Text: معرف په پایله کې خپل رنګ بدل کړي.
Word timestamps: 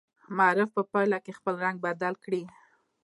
معرف 0.37 0.69
په 0.75 0.81
پایله 0.91 1.17
کې 1.25 1.31
خپل 1.37 1.53
رنګ 1.65 1.77
بدل 1.85 2.13
کړي. 2.23 2.43